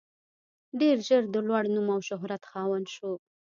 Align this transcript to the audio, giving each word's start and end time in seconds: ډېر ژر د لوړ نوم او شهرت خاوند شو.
ډېر 0.79 0.97
ژر 1.07 1.23
د 1.33 1.35
لوړ 1.47 1.63
نوم 1.75 1.87
او 1.95 1.99
شهرت 2.07 2.43
خاوند 2.51 2.87
شو. 2.95 3.11